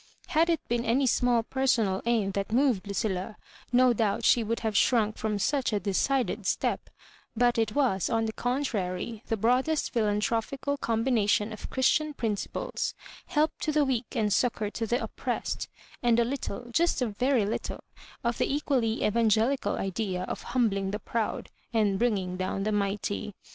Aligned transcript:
Had 0.29 0.49
it 0.49 0.67
been 0.67 0.83
any 0.83 1.05
small 1.05 1.43
personal 1.43 2.01
aim 2.07 2.31
that 2.31 2.51
moved 2.51 2.87
Lu 2.87 2.93
cilla, 2.95 3.35
no 3.71 3.93
doubt 3.93 4.25
she 4.25 4.43
would 4.43 4.61
have 4.61 4.75
shrunk 4.75 5.15
from 5.15 5.37
such 5.37 5.71
a 5.71 5.79
decided 5.79 6.47
step; 6.47 6.89
but 7.37 7.59
it 7.59 7.75
was, 7.75 8.09
on 8.09 8.25
the 8.25 8.33
contrary, 8.33 9.21
the 9.27 9.37
broadest 9.37 9.93
philanthropical 9.93 10.75
combination 10.77 11.53
of 11.53 11.69
Christian 11.69 12.15
principles, 12.15 12.95
help 13.27 13.51
to 13.59 13.71
the 13.71 13.85
weak 13.85 14.15
and 14.15 14.33
succour 14.33 14.71
to 14.71 14.87
the 14.87 15.03
oppressed, 15.03 15.69
and 16.01 16.19
a 16.19 16.25
little, 16.25 16.69
just 16.71 17.03
a 17.03 17.05
very 17.05 17.45
little, 17.45 17.83
of 18.23 18.39
the 18.39 18.51
equally 18.51 19.05
Evangelical 19.05 19.75
idea 19.75 20.23
of 20.23 20.41
humbling 20.57 20.89
the 20.89 20.97
proud 20.99 21.51
and 21.75 21.99
bringing 21.99 22.37
down 22.37 22.63
the 22.63 22.71
mighty. 22.71 23.35